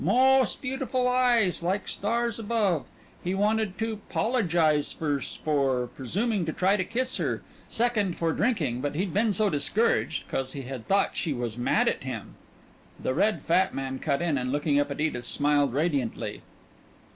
Mos' 0.03 0.55
beautiful 0.55 1.07
eyes, 1.07 1.61
like 1.61 1.87
stars 1.87 2.39
above. 2.39 2.87
He 3.23 3.35
wanted 3.35 3.77
to 3.77 3.97
'pologize 4.09 4.91
firs', 4.91 5.35
for 5.45 5.91
presuming 5.95 6.43
try 6.43 6.75
to 6.75 6.83
kiss 6.83 7.17
her; 7.17 7.43
second, 7.69 8.17
for 8.17 8.33
drinking 8.33 8.81
but 8.81 8.95
he'd 8.95 9.13
been 9.13 9.31
so 9.31 9.47
discouraged 9.47 10.27
'cause 10.27 10.53
he 10.53 10.63
had 10.63 10.87
thought 10.87 11.15
she 11.15 11.33
was 11.33 11.55
mad 11.55 11.87
at 11.87 12.01
him 12.03 12.33
The 12.99 13.13
red 13.13 13.43
fat 13.43 13.75
man 13.75 13.99
cut 13.99 14.23
in, 14.23 14.39
and 14.39 14.51
looking 14.51 14.79
up 14.79 14.89
at 14.89 14.99
Edith 14.99 15.25
smiled 15.25 15.71
radiantly. 15.71 16.41